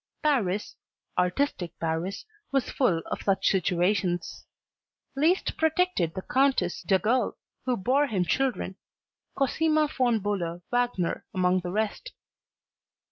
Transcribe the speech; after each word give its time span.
Paris, 0.23 0.75
artistic 1.15 1.77
Paris, 1.77 2.25
was 2.51 2.71
full 2.71 3.03
of 3.11 3.21
such 3.21 3.45
situations. 3.45 4.47
Liszt 5.15 5.55
protected 5.57 6.15
the 6.15 6.23
Countess 6.23 6.81
d'Agoult, 6.81 7.35
who 7.67 7.77
bore 7.77 8.07
him 8.07 8.25
children, 8.25 8.77
Cosima 9.37 9.87
Von 9.95 10.17
Bulow 10.19 10.63
Wagner 10.71 11.23
among 11.35 11.59
the 11.59 11.69
rest. 11.71 12.13